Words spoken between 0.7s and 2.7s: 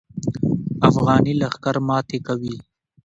افغاني لښکر ماتې کوي.